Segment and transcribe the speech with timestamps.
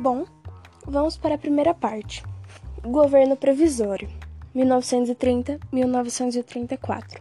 [0.00, 0.24] Bom,
[0.86, 2.24] vamos para a primeira parte.
[2.82, 4.08] Governo Provisório,
[4.56, 7.20] 1930-1934.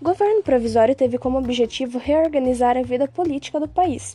[0.00, 4.14] O governo provisório teve como objetivo reorganizar a vida política do país.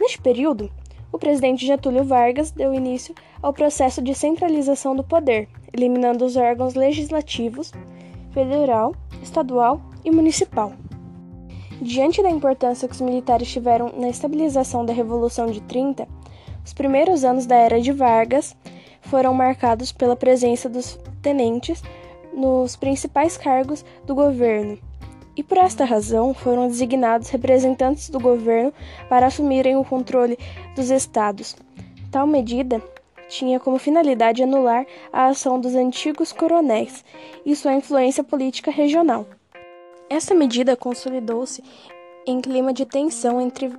[0.00, 0.70] Neste período,
[1.10, 6.76] o presidente Getúlio Vargas deu início ao processo de centralização do poder, eliminando os órgãos
[6.76, 7.72] legislativos,
[8.30, 10.72] federal, estadual e municipal.
[11.80, 16.06] Diante da importância que os militares tiveram na estabilização da Revolução de 30,
[16.64, 18.56] os primeiros anos da era de Vargas
[19.02, 21.82] foram marcados pela presença dos tenentes
[22.32, 24.78] nos principais cargos do governo,
[25.36, 28.72] e por esta razão foram designados representantes do governo
[29.08, 30.38] para assumirem o controle
[30.74, 31.56] dos estados.
[32.10, 32.82] Tal medida
[33.28, 37.04] tinha como finalidade anular a ação dos antigos coronéis
[37.46, 39.26] e sua influência política regional.
[40.10, 41.64] Essa medida consolidou-se
[42.26, 43.72] em clima de tensão entre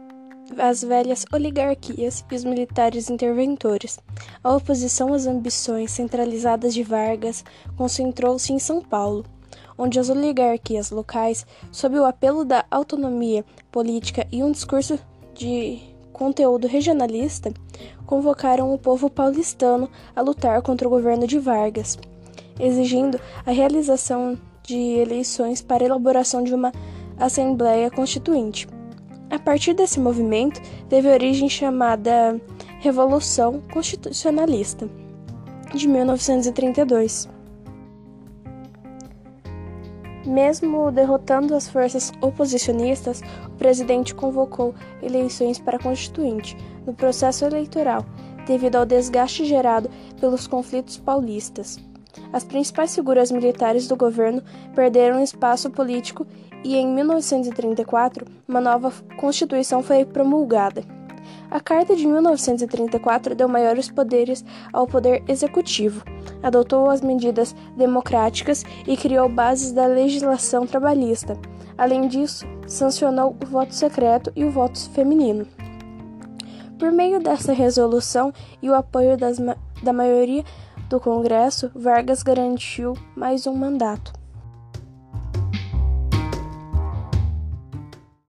[0.58, 4.00] as velhas oligarquias e os militares interventores.
[4.44, 7.44] A oposição às ambições centralizadas de Vargas
[7.76, 9.26] concentrou-se em São Paulo,
[9.78, 15.00] onde as oligarquias locais, sob o apelo da autonomia política e um discurso
[15.34, 15.80] de
[16.12, 17.54] conteúdo regionalista,
[18.06, 21.98] convocaram o povo paulistano a lutar contra o governo de Vargas,
[22.60, 26.72] exigindo a realização de eleições para a elaboração de uma
[27.18, 28.68] Assembleia Constituinte.
[29.34, 32.40] A partir desse movimento, teve origem chamada
[32.80, 34.88] Revolução Constitucionalista
[35.74, 37.28] de 1932.
[40.24, 48.06] Mesmo derrotando as forças oposicionistas, o presidente convocou eleições para Constituinte no processo eleitoral,
[48.46, 49.90] devido ao desgaste gerado
[50.20, 51.80] pelos conflitos paulistas.
[52.32, 54.44] As principais figuras militares do governo
[54.76, 56.28] perderam espaço político
[56.64, 60.84] e em 1934 uma nova Constituição foi promulgada.
[61.50, 66.04] A Carta de 1934 deu maiores poderes ao poder executivo,
[66.42, 71.38] adotou as medidas democráticas e criou bases da legislação trabalhista.
[71.78, 75.48] Além disso, sancionou o voto secreto e o voto feminino.
[76.80, 79.38] Por meio dessa resolução e o apoio das,
[79.82, 80.44] da maioria
[80.90, 84.23] do Congresso, Vargas garantiu mais um mandato.